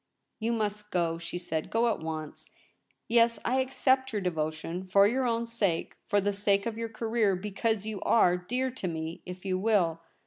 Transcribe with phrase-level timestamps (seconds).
[0.23, 2.49] * You must go,' she said,' go at once.
[3.07, 7.35] Yes, I accept your devotion— for your own sake— for the sake of your career—
[7.35, 9.21] because you are dear to me.
[9.27, 9.99] If you will.